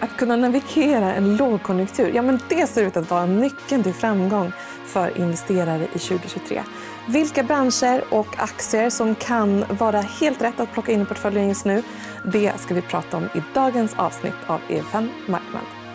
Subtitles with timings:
[0.00, 4.52] Att kunna navigera en lågkonjunktur, ja, men det ser ut att vara nyckeln till framgång
[4.84, 6.62] för investerare i 2023.
[7.08, 11.64] Vilka branscher och aktier som kan vara helt rätt att plocka in i portföljen just
[11.64, 11.82] nu
[12.24, 15.85] det ska vi prata om i dagens avsnitt av EFN Marknad.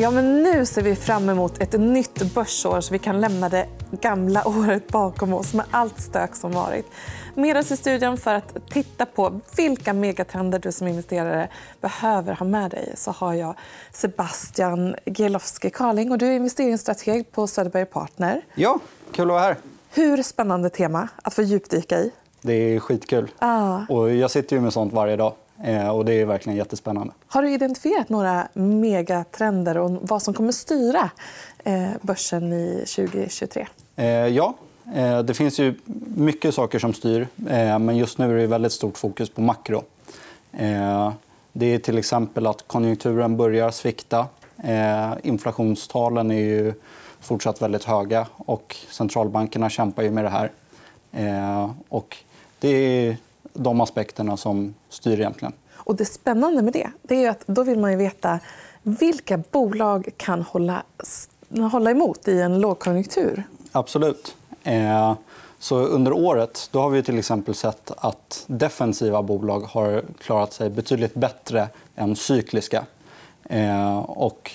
[0.00, 3.66] Ja, men nu ser vi fram emot ett nytt börsår så vi kan lämna det
[3.90, 6.86] gamla året bakom oss med allt stök som varit.
[7.34, 11.48] Med oss i studion för att titta på vilka megatrender du som investerare
[11.80, 13.54] behöver ha med dig så har jag
[13.92, 16.10] Sebastian Gielowski Karling.
[16.10, 18.42] Och du är investeringsstrateg på Söderberg Partner.
[18.54, 18.78] Ja,
[19.12, 19.56] kul att vara här.
[19.90, 22.12] Hur spännande tema att få djupdyka i.
[22.42, 23.30] Det är skitkul.
[23.38, 23.80] Ah.
[23.88, 25.32] Och jag sitter ju med sånt varje dag.
[25.64, 27.12] Eh, och det är verkligen jättespännande.
[27.26, 31.10] Har du identifierat några megatrender och vad som kommer styra
[31.64, 33.66] eh, börsen i 2023?
[33.96, 34.54] Eh, ja,
[35.24, 35.74] det finns ju
[36.16, 37.28] mycket saker som styr.
[37.78, 39.82] Men just nu är det väldigt stort fokus på makro.
[41.52, 44.26] Det är till exempel att konjunkturen börjar svikta.
[45.22, 46.72] Inflationstalen är ju
[47.20, 50.50] fortsatt väldigt höga och centralbankerna kämpar ju med det här.
[51.88, 52.16] Och
[52.58, 53.16] det är
[53.58, 55.52] de aspekterna som styr egentligen.
[55.74, 58.40] Och det spännande med det, det är att då vill man ju veta
[58.82, 60.82] vilka bolag kan hålla,
[61.72, 63.42] hålla emot i en lågkonjunktur.
[63.72, 64.36] Absolut.
[64.62, 65.14] Eh,
[65.58, 70.70] så under året då har vi till exempel sett att defensiva bolag har klarat sig
[70.70, 72.84] betydligt bättre än cykliska.
[73.44, 74.50] Eh, och,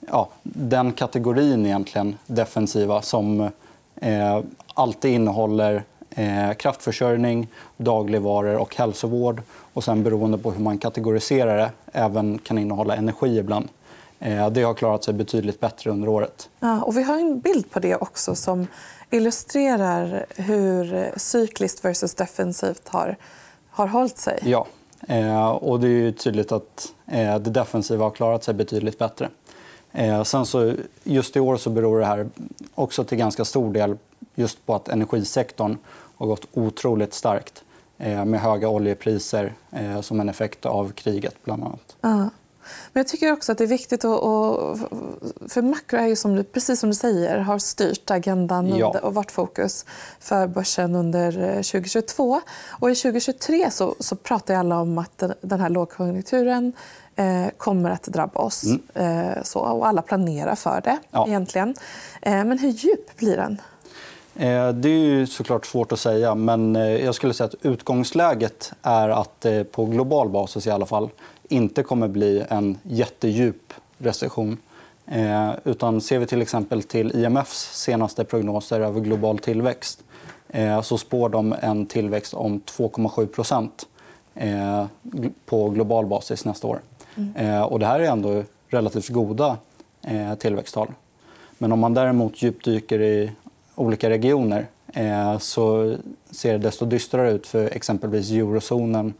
[0.00, 3.50] ja, den kategorin, egentligen, defensiva som
[3.96, 4.40] eh,
[4.74, 5.84] alltid innehåller
[6.16, 9.42] eh, kraftförsörjning, dagligvaror och hälsovård.
[9.72, 13.68] Och sen beroende på hur man kategoriserar det även kan innehålla energi ibland.
[14.18, 16.48] Eh, det har klarat sig betydligt bättre under året.
[16.60, 18.66] Ja, och vi har en bild på det också som
[19.10, 23.16] illustrerar hur cykliskt versus defensivt har,
[23.70, 24.38] har hållit sig.
[24.44, 24.66] Ja.
[25.08, 29.28] Eh, och det är tydligt att eh, det defensiva har klarat sig betydligt bättre.
[29.92, 32.28] Eh, sen så, just i år så beror det här
[32.74, 33.96] också till ganska stor del
[34.34, 35.76] just på att energisektorn
[36.16, 37.64] har gått otroligt starkt
[37.98, 41.34] eh, med höga oljepriser eh, som en effekt av kriget.
[41.44, 41.96] bland annat.
[42.00, 42.30] Ja.
[42.92, 44.20] Men jag tycker också att det är viktigt att...
[45.52, 48.98] För makro är ju som du, precis som du säger har styrt agendan ja.
[49.02, 49.84] och varit fokus
[50.20, 51.32] för börsen under
[51.62, 52.34] 2022.
[52.34, 52.40] Eh,
[52.70, 56.72] och I 2023 så, så pratar alla om att den här lågkonjunkturen
[57.16, 58.64] eh, kommer att drabba oss.
[58.64, 58.80] Mm.
[58.94, 60.98] Eh, så, och alla planerar för det.
[61.10, 61.26] Ja.
[61.26, 61.74] egentligen.
[62.22, 63.60] Eh, men hur djup blir den?
[64.38, 66.34] Eh, det är såklart svårt att säga.
[66.34, 70.86] Men eh, jag skulle säga att utgångsläget är att det på global basis i alla
[70.86, 71.08] fall
[71.48, 74.58] inte kommer bli en jättedjup recession.
[75.06, 80.02] Eh, utan ser vi till exempel till IMFs senaste prognoser över global tillväxt
[80.82, 83.70] så spår de en tillväxt om 2,7%
[85.46, 86.80] på global basis nästa år.
[87.16, 87.64] Mm.
[87.64, 89.56] Och det här är ändå relativt goda
[90.38, 90.88] tillväxttal.
[91.58, 93.30] Men om man däremot djupdyker i
[93.76, 95.96] olika regioner eh, så
[96.30, 99.14] ser det desto dystrare ut för exempelvis eurozonen.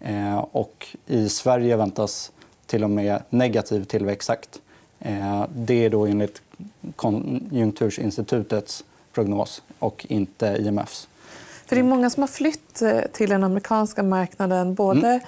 [0.00, 2.32] Eh, och I Sverige väntas
[2.66, 4.60] till och med negativ tillväxttakt.
[5.00, 6.42] Eh, det är då enligt
[6.96, 11.08] Konjunkturinstitutets prognos och inte IMFs.
[11.72, 14.74] För det är många som har flytt till den amerikanska marknaden.
[14.74, 15.20] både mm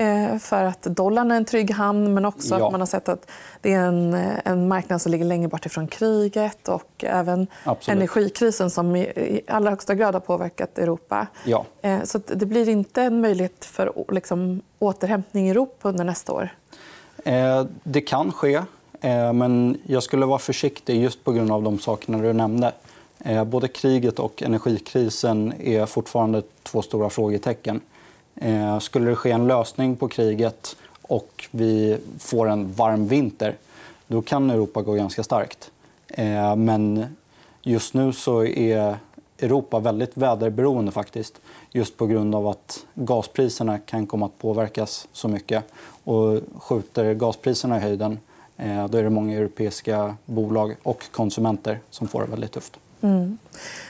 [0.00, 2.66] Eh, för att dollarn är en trygg hamn men också ja.
[2.66, 3.30] att man har sett att
[3.60, 7.96] det är en, en marknad som ligger längre bort ifrån kriget och även Absolut.
[7.96, 11.26] energikrisen som i allra högsta grad har påverkat Europa.
[11.44, 11.64] Ja.
[11.82, 16.48] Eh, så det blir inte en möjlighet för liksom, återhämtning i Europa under nästa år?
[17.24, 18.62] Eh, det kan ske,
[19.34, 22.72] men jag skulle vara försiktig just på grund av de sakerna du nämnde.
[23.24, 27.80] Eh, både kriget och energikrisen är fortfarande två stora frågetecken.
[28.34, 33.54] Eh, skulle det ske en lösning på kriget och vi får en varm vinter
[34.06, 35.70] då kan Europa gå ganska starkt.
[36.08, 37.04] Eh, men
[37.62, 38.96] just nu så är
[39.38, 41.40] Europa väldigt väderberoende faktiskt.
[41.70, 45.64] Just på grund av att gaspriserna kan komma att påverkas så mycket.
[46.04, 48.18] Och skjuter gaspriserna i höjden
[48.90, 52.78] då är det många europeiska bolag och konsumenter som får det väldigt tufft.
[53.02, 53.38] Mm.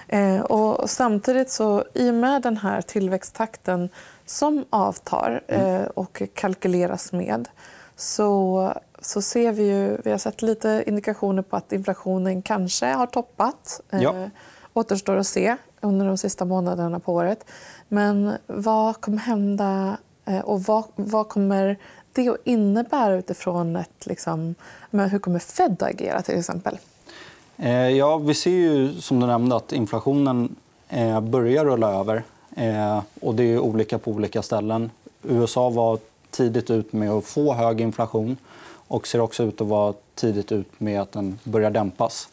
[0.09, 3.89] Eh, och samtidigt, så, i och med den här tillväxttakten
[4.27, 5.67] som avtar mm.
[5.67, 7.49] eh, och kalkyleras med
[7.97, 9.97] så, så ser vi ju...
[10.05, 13.81] Vi har sett lite indikationer på att inflationen kanske har toppat.
[13.91, 14.31] Eh, ja.
[14.73, 17.45] återstår att se under de sista månaderna på året.
[17.89, 21.77] Men vad kommer hända eh, och vad, vad kommer
[22.13, 24.07] det att innebära utifrån ett...
[24.07, 24.55] Liksom,
[24.91, 26.23] hur kommer Fed att agera?
[26.23, 26.79] till exempel?
[27.63, 30.57] Eh, ja, vi ser ju som du nämnde att inflationen
[30.89, 32.23] eh, börjar rulla över.
[32.57, 34.91] Eh, och det är olika på olika ställen.
[35.23, 35.99] USA var
[36.31, 38.37] tidigt ut med att få hög inflation
[38.89, 42.29] och ser också ut att vara tidigt ut med att den börjar dämpas.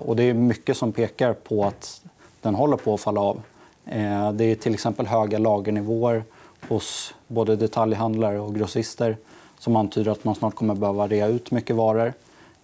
[0.00, 2.00] Och det är mycket som pekar på att
[2.40, 3.42] den håller på att falla av.
[4.34, 6.24] Det är till exempel höga lagernivåer
[6.68, 9.16] hos både detaljhandlare och grossister
[9.58, 12.12] som antyder att man snart kommer behöva rea ut mycket varor.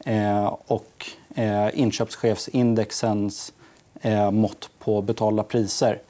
[0.04, 3.52] Eh, och eh, inköpschefsindexens
[4.00, 6.00] eh, mått på betalda priser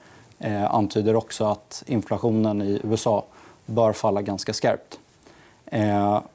[0.68, 3.24] antyder också att inflationen i USA
[3.66, 4.98] bör falla ganska skarpt.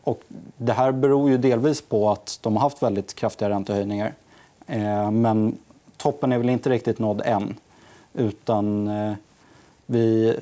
[0.04, 0.22] Och
[0.58, 4.14] det här beror ju delvis på att de har haft väldigt kraftiga räntehöjningar.
[5.12, 5.58] Men
[5.98, 7.56] toppen är väl inte riktigt nådd än.
[8.14, 8.90] Utan
[9.86, 10.38] vi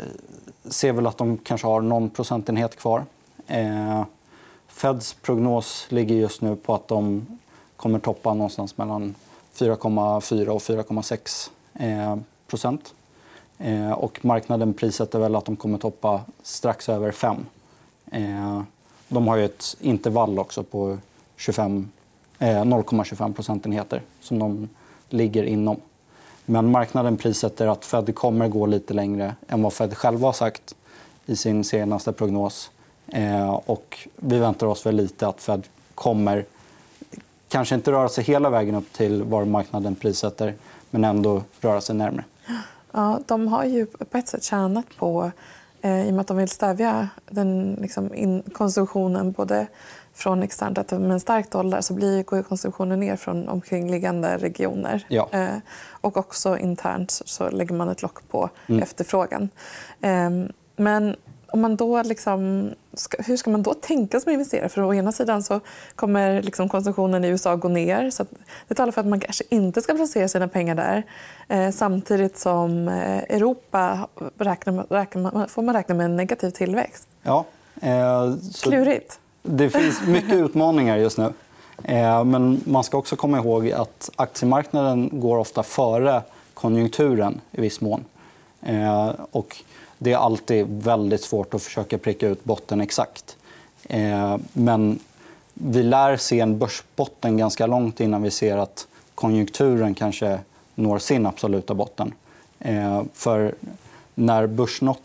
[0.66, 3.04] ser väl att de kanske har någon procentenhet kvar.
[4.68, 7.28] Feds prognos ligger just nu på att de
[7.76, 9.16] kommer toppa någonstans mellan
[9.56, 12.18] 4,4 och 4,6 eh,
[12.48, 12.94] procent.
[13.58, 17.46] Eh, och marknaden prissätter väl att de kommer toppa strax över 5.
[18.12, 18.62] Eh,
[19.08, 20.98] de har ju ett intervall också på
[21.38, 24.70] 0,25 procentenheter som de
[25.10, 25.78] ligger inom.
[26.46, 30.76] Men marknaden prissätter att Fed kommer gå lite längre än vad Fed själva har sagt
[31.26, 32.72] i sin senaste prognos.
[33.08, 36.46] Eh, och vi väntar oss väl lite att Fed kommer
[37.50, 40.54] kanske inte röra sig hela vägen upp till var marknaden prissätter
[40.90, 42.26] men ändå röra sig närmare.
[42.92, 45.32] Ja, de har ju på ett sätt tjänat på,
[45.82, 49.68] eh, i och med att de vill stävja den, liksom, konsumtionen både
[50.14, 50.78] från externt.
[50.78, 55.06] Att med en stark dollar så blir, går konsumtionen ner från omkringliggande regioner.
[55.08, 55.30] Ja.
[55.32, 55.58] Eh,
[55.90, 58.84] och också internt så lägger man ett lock på mm.
[58.84, 59.50] efterfrågan.
[60.02, 60.30] Eh,
[60.76, 61.16] men
[61.56, 62.70] om man då liksom,
[63.20, 64.70] hur ska man då tänka som investerare?
[64.70, 65.60] För å ena sidan så
[65.96, 68.10] kommer liksom konsumtionen i USA gå ner.
[68.10, 68.26] Så
[68.68, 71.04] det talar för att man kanske inte ska placera sina pengar där.
[71.48, 74.08] Eh, samtidigt som eh, Europa
[74.38, 77.08] räknar, räknar, får man räkna med en negativ tillväxt.
[77.22, 77.46] Ja.
[77.82, 79.20] Eh, Klurigt.
[79.42, 81.34] Det finns mycket utmaningar just nu.
[81.84, 86.22] Eh, men man ska också komma ihåg att aktiemarknaden går ofta före
[86.54, 88.06] konjunkturen i viss mån.
[88.62, 89.58] Eh, och
[90.06, 93.38] det är alltid väldigt svårt att försöka pricka ut botten exakt.
[93.84, 95.00] Eh, men
[95.54, 100.40] vi lär se en börsbotten ganska långt innan vi ser att konjunkturen kanske
[100.76, 102.14] når sin absoluta botten.
[102.60, 103.56] Eh, för
[104.16, 105.00] när, börsnot...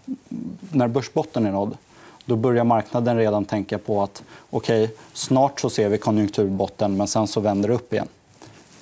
[0.70, 1.76] när börsbotten är nådd
[2.24, 7.26] då börjar marknaden redan tänka på att okay, snart så ser vi konjunkturbotten men sen
[7.26, 8.08] så vänder det upp igen.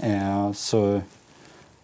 [0.00, 1.00] Eh, så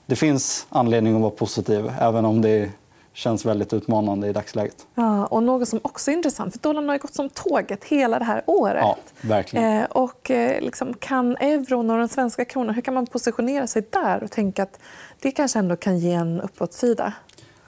[0.06, 2.70] det finns anledning att vara positiv även om det
[3.14, 4.86] känns väldigt utmanande i dagsläget.
[4.94, 8.24] Ja, och något som också är intressant, för dollarn har gått som tåget hela det
[8.24, 8.82] här året.
[8.82, 9.80] Ja, verkligen.
[9.80, 13.82] Eh, och, eh, liksom, kan euron och den svenska kronan, hur kan man positionera sig
[13.90, 14.78] där och tänka att
[15.20, 17.12] det kanske ändå kan ge en uppåtsida?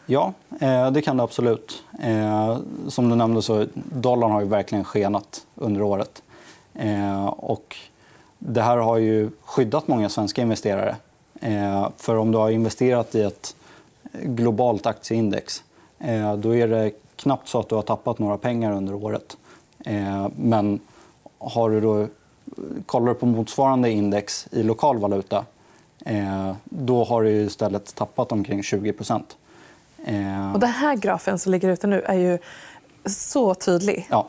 [0.07, 1.83] Ja, eh, det kan det absolut.
[2.03, 2.59] Eh,
[2.89, 6.23] som du nämnde så dollarn har ju verkligen skenat under året.
[6.75, 7.77] Eh, och
[8.39, 10.97] det här har ju skyddat många svenska investerare.
[11.97, 13.57] För om du har investerat i ett
[14.23, 15.63] globalt aktieindex
[16.39, 19.37] då är det knappt så att du har tappat några pengar under året.
[20.37, 20.81] Men
[21.39, 22.07] har du då,
[22.87, 25.45] kollar du på motsvarande index i lokal valuta
[26.65, 28.93] då har du istället tappat omkring 20
[30.07, 30.53] Eh...
[30.55, 32.39] Och den här grafen som ligger ute nu är ju
[33.05, 34.07] så tydlig.
[34.11, 34.29] Ja.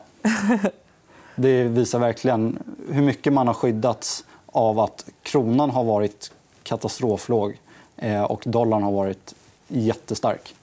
[1.36, 6.32] Det visar verkligen hur mycket man har skyddats av att kronan har varit
[6.64, 7.60] katastroflåg
[7.98, 9.36] eh, och dollarn har varit
[9.68, 10.56] jättestark.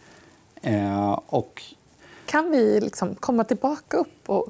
[0.62, 1.62] Eh, och...
[2.26, 4.28] Kan vi liksom komma tillbaka upp?
[4.30, 4.46] Och...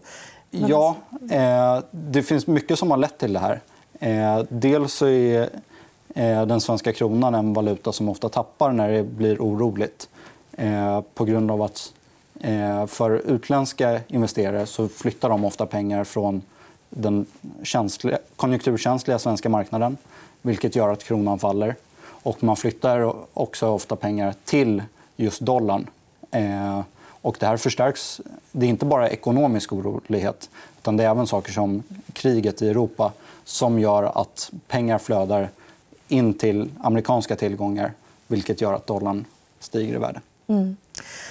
[0.51, 0.97] Ja,
[1.31, 3.61] eh, det finns mycket som har lett till det här.
[4.49, 5.49] Dels så är
[6.47, 10.09] den svenska kronan en valuta som ofta tappar när det blir oroligt.
[10.57, 11.93] Eh, på grund av att
[12.41, 16.43] eh, för utländska investerare så flyttar de ofta pengar från
[16.91, 17.27] den
[17.63, 19.97] känsliga, konjunkturkänsliga svenska marknaden
[20.43, 21.75] vilket gör att kronan faller.
[22.25, 24.83] Och man flyttar också ofta pengar till
[25.17, 25.87] just dollarn.
[26.31, 28.21] Eh, och det här förstärks.
[28.53, 33.13] Det är inte bara ekonomisk orolighet utan det är även saker som kriget i Europa
[33.45, 35.49] som gör att pengar flödar
[36.09, 37.93] in till amerikanska tillgångar
[38.27, 39.25] vilket gör att dollarn
[39.61, 40.21] stiger i värde.
[40.47, 40.77] Mm.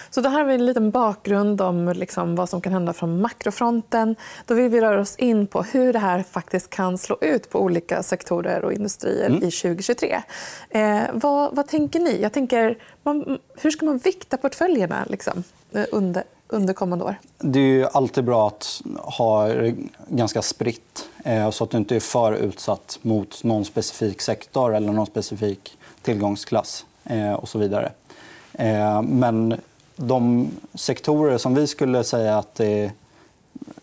[0.09, 4.15] Så det här är en liten bakgrund om liksom vad som kan hända från makrofronten.
[4.45, 7.59] Då vill vi röra oss in på hur det här faktiskt kan slå ut på
[7.59, 9.37] olika sektorer och industrier mm.
[9.37, 10.21] i 2023.
[10.69, 12.21] Eh, vad, vad, tänker ni?
[12.21, 17.15] Jag tänker, man, hur ska man vikta portföljerna liksom, eh, under, under kommande år?
[17.37, 19.49] Det är alltid bra att ha
[20.07, 24.91] ganska spritt eh, så att du inte är för utsatt mot någon specifik sektor eller
[24.91, 27.91] någon specifik tillgångsklass eh, och så vidare.
[28.53, 29.61] Eh, men
[29.95, 32.91] de sektorer som vi skulle säga att det är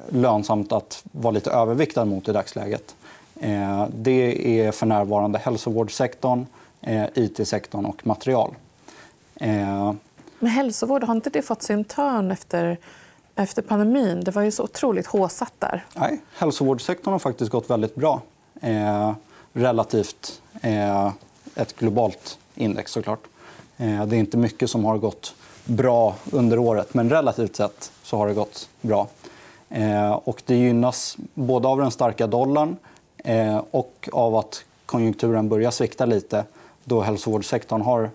[0.09, 2.95] lönsamt att vara lite överviktad mot i dagsläget
[3.41, 6.47] eh, det är för närvarande hälsovårdssektorn,
[6.81, 8.55] eh, it-sektorn och material.
[10.39, 12.79] Men hälsovård, har inte det fått sin törn efter,
[13.35, 14.25] efter pandemin?
[14.25, 15.85] Det var ju så otroligt håsat där.
[15.95, 18.23] Nej, hälsovårdssektorn har faktiskt gått väldigt bra.
[18.61, 19.13] Eh,
[19.53, 21.13] relativt eh,
[21.55, 23.30] ett globalt index såklart.
[23.81, 25.35] Eh, det är inte mycket som har gått
[25.65, 29.09] bra under året, men relativt sett så har det gått bra.
[29.69, 32.77] Eh, och det gynnas både av den starka dollarn
[33.17, 36.45] eh, och av att konjunkturen börjar svikta lite
[36.85, 38.11] då hälsovårdssektorn har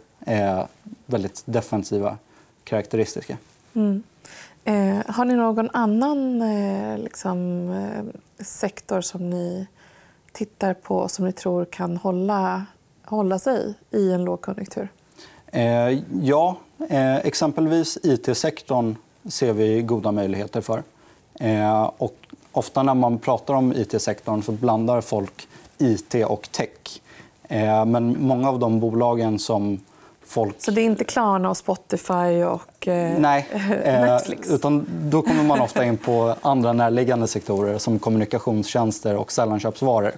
[1.05, 2.17] väldigt defensiva
[2.63, 3.38] karaktäristika.
[3.74, 4.03] Mm.
[4.67, 9.67] Eh, har ni någon annan eh, liksom, eh, sektor som ni
[10.31, 12.65] tittar på som ni tror kan hålla,
[13.03, 14.89] hålla sig i en lågkonjunktur?
[15.52, 16.58] Eh, ja,
[16.90, 18.96] eh, exempelvis it-sektorn
[19.30, 20.84] ser vi goda möjligheter för.
[21.40, 22.16] Eh, och
[22.52, 25.48] ofta när man pratar om it-sektorn så blandar folk
[25.78, 27.02] it och tech.
[27.50, 29.80] Eh, men många av de bolagen som
[30.25, 30.56] folk...
[30.58, 33.48] Så det är inte Klarna och Spotify och eh, Nej,
[33.84, 34.50] eh, Netflix?
[34.50, 40.12] Utan då kommer man ofta in på andra närliggande sektorer som kommunikationstjänster och sällanköpsvaror.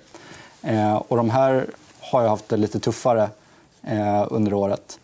[1.07, 1.65] Och de här
[1.99, 3.29] har ju haft det lite tuffare
[4.29, 4.99] under året.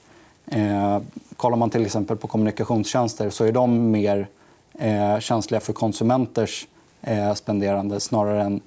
[0.47, 1.00] Eh,
[1.38, 4.27] kollar man till exempel på kommunikationstjänster så är de mer
[4.73, 6.67] eh, känsliga för konsumenters
[7.01, 8.62] eh, spenderande snarare än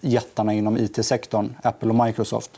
[0.00, 2.50] jättarna inom it-sektorn, Apple och Microsoft.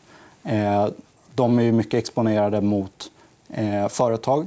[0.44, 0.86] Eh,
[1.34, 3.10] de är mycket exponerade mot
[3.48, 4.46] eh, företag.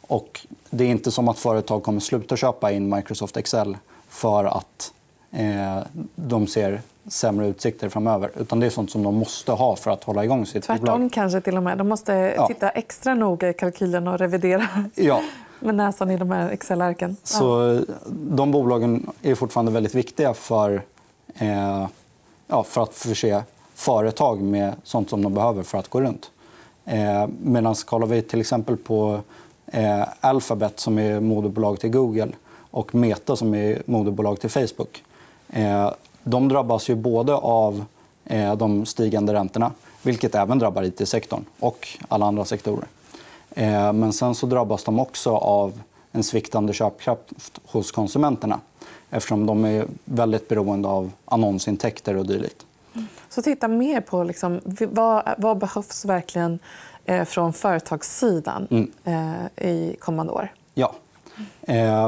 [0.00, 3.76] Och det är inte som att företag kommer sluta köpa in Microsoft Excel
[4.08, 4.92] för att
[5.30, 5.78] eh,
[6.14, 8.30] de ser sämre utsikter framöver.
[8.36, 11.12] Utan det är sånt som de måste ha för att hålla igång sitt Tvärtom bolag.
[11.12, 11.78] kanske till och med.
[11.78, 12.46] De måste ja.
[12.46, 15.20] titta extra noga i kalkylen och revidera ja.
[15.60, 17.16] med näsan i de här Excel-arken.
[17.22, 20.82] Så de bolagen är fortfarande väldigt viktiga för,
[21.34, 21.86] eh,
[22.46, 23.42] ja, för att förse
[23.74, 26.30] företag med sånt som de behöver för att gå runt.
[26.84, 29.20] Eh, Medan kollar vi till exempel på
[29.66, 32.28] eh, Alphabet som är moderbolag till Google
[32.70, 35.04] och Meta som är moderbolag till Facebook.
[35.48, 35.90] Eh,
[36.28, 37.84] de drabbas ju både av
[38.24, 42.86] eh, de stigande räntorna vilket även drabbar it-sektorn och alla andra sektorer.
[43.50, 45.80] Eh, men sen så drabbas de också av
[46.12, 48.60] en sviktande köpkraft hos konsumenterna
[49.10, 52.66] eftersom de är väldigt beroende av annonsintäkter och dylikt.
[53.28, 56.58] Så titta mer på liksom, vad, vad behövs verkligen
[57.04, 58.90] eh, från företagssidan mm.
[59.56, 60.52] i kommande år.
[60.74, 60.94] Ja.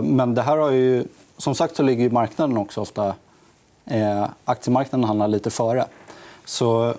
[0.02, 1.04] Men det här har ju...
[1.36, 3.14] Som sagt så ligger marknaden också ofta...
[3.90, 5.86] Eh, aktiemarknaden handlar lite före.
[6.44, 6.94] Så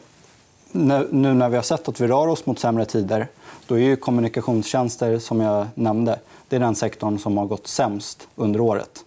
[0.71, 3.27] nu när vi har sett att vi rör oss mot sämre tider
[3.67, 6.19] då är ju kommunikationstjänster, som jag nämnde,
[6.49, 9.05] det är den sektorn som har gått sämst under året.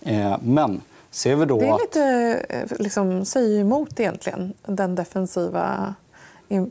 [0.00, 2.80] Eh, men ser vi då det är lite, att...
[2.80, 5.94] liksom, säger emot egentligen den defensiva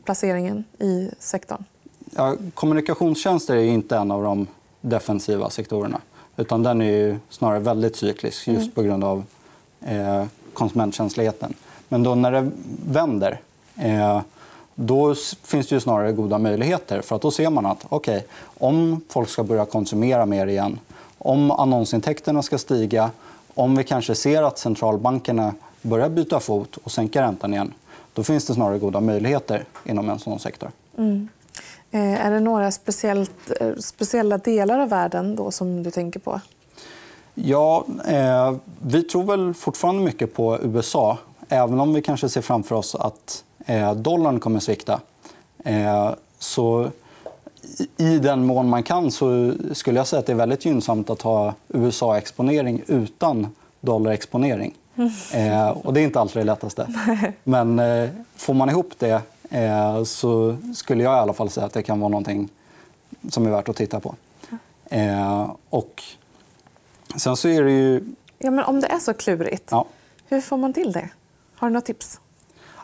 [0.03, 1.63] placeringen i sektorn.
[2.15, 4.47] Ja, kommunikationstjänster är inte en av de
[4.81, 6.01] defensiva sektorerna.
[6.37, 8.71] Utan den är snarare väldigt cyklisk just mm.
[8.71, 9.23] på grund av
[9.81, 11.53] eh, konsumentkänsligheten.
[11.89, 12.51] Men då när det
[12.87, 13.39] vänder
[13.77, 14.21] eh,
[14.75, 17.01] då finns det ju snarare goda möjligheter.
[17.01, 18.21] för att Då ser man att okay,
[18.59, 20.79] om folk ska börja konsumera mer igen
[21.17, 23.11] om annonsintäkterna ska stiga
[23.53, 27.73] om vi kanske ser att centralbankerna börjar byta fot och sänka räntan igen
[28.13, 30.71] då finns det snarare goda möjligheter inom en sån sektor.
[30.97, 31.29] Mm.
[31.91, 36.41] Eh, är det några speciellt, eh, speciella delar av världen då som du tänker på?
[37.35, 41.17] Ja, eh, vi tror väl fortfarande mycket på USA.
[41.49, 44.99] Även om vi kanske ser framför oss att eh, dollarn kommer svikta.
[45.63, 46.89] Eh, så
[47.97, 51.21] i den mån man kan så skulle jag säga att det är väldigt gynnsamt att
[51.21, 53.47] ha USA-exponering utan
[53.81, 54.73] dollarexponering.
[55.33, 56.87] Eh, och det är inte alltid det lättaste.
[57.43, 61.73] Men eh, får man ihop det eh, så skulle jag i alla fall säga att
[61.73, 62.49] det kan vara någonting
[63.29, 64.15] som är värt att titta på.
[64.85, 66.03] Eh, och
[67.15, 68.03] sen så är det ju...
[68.37, 69.85] Ja, men om det är så klurigt, ja.
[70.27, 71.09] hur får man till det?
[71.55, 72.19] Har du några tips?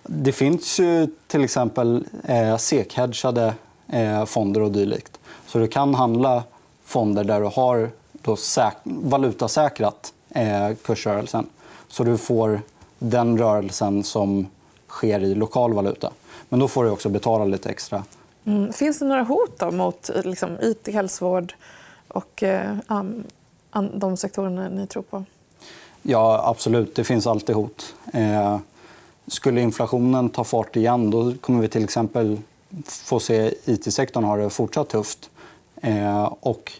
[0.03, 3.53] Det finns ju till exempel eh, SEK-hedgade
[3.87, 5.19] eh, fonder och dylikt.
[5.45, 6.43] Så du kan handla
[6.83, 11.45] fonder där du har då säk valutasäkrat eh, kursrörelsen.
[11.87, 12.61] Så du får
[12.99, 14.47] den rörelsen som
[14.87, 16.11] sker i lokal valuta.
[16.49, 18.03] Men då får du också betala lite extra.
[18.45, 18.73] Mm.
[18.73, 21.53] Finns det några hot då mot liksom, it, hälsovård
[22.07, 22.77] och eh,
[23.93, 25.23] de sektorerna ni tror på?
[26.01, 26.95] Ja, absolut.
[26.95, 27.95] Det finns alltid hot.
[28.13, 28.57] Eh,
[29.27, 32.37] skulle inflationen ta fart igen då kommer vi till exempel
[32.87, 35.29] få se it-sektorn ha det fortsatt tufft.
[35.81, 36.71] Eh, och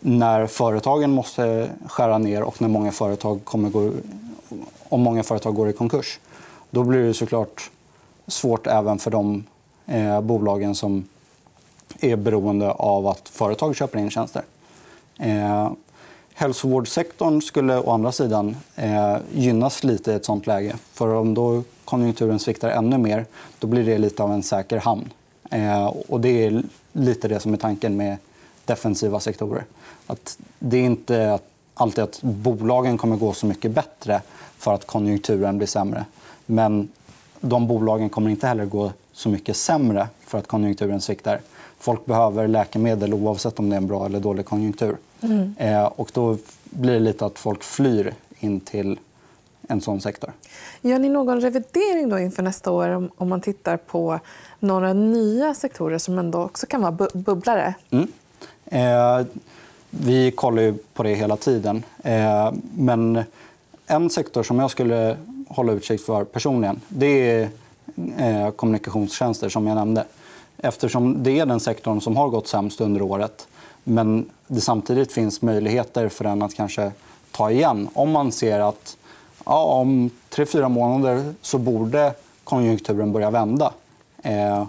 [0.00, 3.92] när företagen måste skära ner och när många företag kommer gå,
[4.88, 6.20] om många företag går i konkurs
[6.70, 7.70] då blir det såklart
[8.26, 9.44] svårt även för de
[9.86, 11.08] eh, bolagen som
[12.00, 14.42] är beroende av att företag köper in tjänster.
[15.18, 15.70] Eh,
[16.36, 20.76] hälsovårdssektorn skulle å andra sidan eh, gynnas lite i ett sånt läge.
[20.92, 23.26] För om då konjunkturen sviktar ännu mer
[23.58, 25.12] då blir det lite av en säker hamn.
[25.50, 26.62] Eh, och det är
[26.92, 28.16] lite det som är tanken med
[28.64, 29.64] defensiva sektorer.
[30.06, 31.38] Att det är inte
[31.74, 34.22] alltid att bolagen kommer gå så mycket bättre
[34.58, 36.04] för att konjunkturen blir sämre.
[36.46, 36.88] Men
[37.40, 41.40] de bolagen kommer inte heller gå så mycket sämre för att konjunkturen sviktar.
[41.78, 44.96] Folk behöver läkemedel oavsett om det är en bra eller dålig konjunktur.
[45.20, 45.54] Mm.
[45.58, 48.98] Eh, och då blir det lite att folk flyr in till
[49.68, 50.32] en sån sektor.
[50.80, 54.20] Gör ni någon revidering då inför nästa år om man tittar på
[54.60, 57.74] några nya sektorer som ändå också kan vara bubblare?
[57.90, 58.08] Mm.
[58.64, 59.26] Eh,
[59.90, 61.82] vi kollar på det hela tiden.
[62.04, 63.24] Eh, men
[63.86, 65.16] en sektor som jag skulle
[65.48, 67.48] hålla utkik för personligen det är
[68.18, 70.04] eh, kommunikationstjänster, som jag nämnde.
[70.58, 73.48] Eftersom det är den sektorn som har gått sämst under året
[73.88, 76.92] men det samtidigt finns möjligheter för den att kanske
[77.30, 77.88] ta igen.
[77.94, 78.96] Om man ser att
[79.44, 82.12] ja, om tre, fyra månader så borde
[82.44, 83.72] konjunkturen börja vända.
[84.22, 84.66] Eh,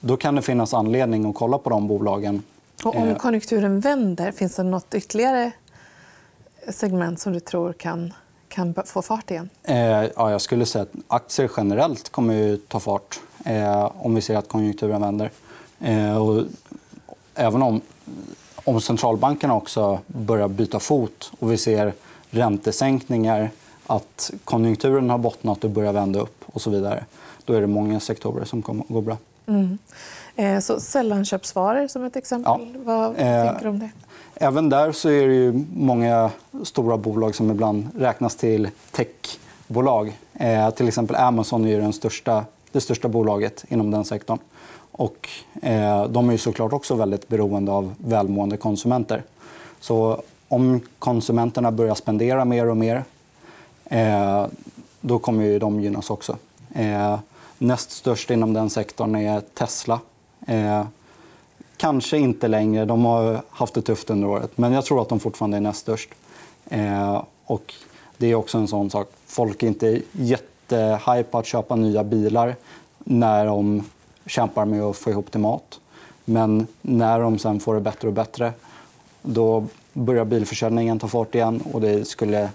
[0.00, 2.42] då kan det finnas anledning att kolla på de bolagen.
[2.84, 5.52] Och om eh, konjunkturen vänder, finns det nåt ytterligare
[6.68, 8.12] segment som du tror kan,
[8.48, 9.48] kan få fart igen?
[9.62, 14.20] Eh, ja, jag skulle säga att aktier generellt kommer ju ta fart eh, om vi
[14.20, 15.30] ser att konjunkturen vänder.
[15.80, 16.44] Eh, och
[17.34, 17.80] även om,
[18.68, 21.92] om centralbankerna också börjar byta fot och vi ser
[22.30, 23.50] räntesänkningar
[23.86, 27.04] att konjunkturen har bottnat och börjar vända upp och så vidare.
[27.44, 29.16] Då är det många sektorer som kommer att gå bra.
[29.46, 29.78] Mm.
[30.36, 32.74] Eh, så sällanköpsvaror som ett exempel.
[32.74, 32.80] Ja.
[32.84, 33.90] Vad eh, tänker du om det?
[34.34, 36.30] Även där så är det ju många
[36.64, 40.18] stora bolag som ibland räknas till techbolag.
[40.34, 44.38] Eh, till exempel Amazon är den största, det största bolaget inom den sektorn.
[44.98, 45.28] Och,
[45.62, 49.22] eh, de är ju såklart också väldigt beroende av välmående konsumenter.
[49.80, 53.04] Så om konsumenterna börjar spendera mer och mer
[53.84, 54.46] eh,
[55.00, 56.36] då kommer ju de gynnas också.
[56.74, 57.18] Eh,
[57.58, 60.00] näst störst inom den sektorn är Tesla.
[60.46, 60.84] Eh,
[61.76, 62.84] kanske inte längre.
[62.84, 64.58] De har haft det tufft under året.
[64.58, 66.10] Men jag tror att de fortfarande är näst störst.
[66.68, 67.74] Eh, och
[68.16, 69.10] det är också en sån sak.
[69.26, 72.56] Folk är inte jättehype på att köpa nya bilar
[72.98, 73.84] när de
[74.28, 75.80] kämpar med att få ihop till mat.
[76.24, 78.52] Men när de sen får det bättre och bättre
[79.22, 81.62] då börjar bilförsäljningen ta fart igen.
[81.72, 82.48] och Det skulle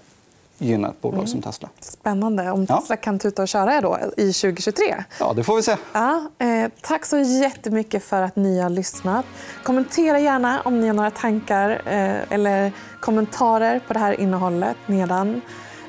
[0.58, 1.28] gynna ett bolag mm.
[1.28, 1.70] som Tesla.
[1.80, 2.52] Spännande.
[2.52, 2.96] Om Tesla ja.
[2.96, 5.04] kan tuta och köra då i 2023.
[5.20, 5.78] Ja, det får vi se.
[5.94, 9.26] Ja, eh, tack så jättemycket för att ni har lyssnat.
[9.64, 15.42] Kommentera gärna om ni har några tankar eh, eller kommentarer på det här innehållet nedan.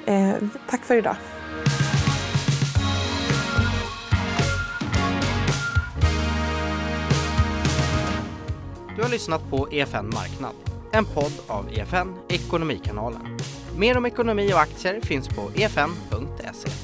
[0.06, 0.30] Eh,
[0.70, 1.16] tack för idag.
[8.96, 10.54] Du har lyssnat på EFN Marknad,
[10.92, 13.38] en podd av EFN Ekonomikanalen.
[13.78, 16.83] Mer om ekonomi och aktier finns på efn.se.